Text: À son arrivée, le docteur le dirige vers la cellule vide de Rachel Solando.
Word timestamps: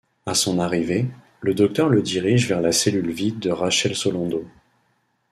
À 0.25 0.33
son 0.33 0.57
arrivée, 0.57 1.05
le 1.41 1.53
docteur 1.53 1.87
le 1.87 2.01
dirige 2.01 2.47
vers 2.49 2.59
la 2.59 2.71
cellule 2.71 3.11
vide 3.11 3.37
de 3.37 3.51
Rachel 3.51 3.95
Solando. 3.95 4.43